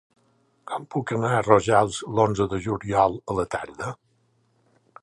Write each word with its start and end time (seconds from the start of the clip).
Com 0.71 0.87
puc 0.95 1.13
anar 1.17 1.33
a 1.35 1.43
Rojals 1.49 2.01
l'onze 2.17 2.49
de 2.55 2.61
juliol 2.69 3.21
a 3.35 3.39
la 3.43 3.47
tarda? 3.57 3.97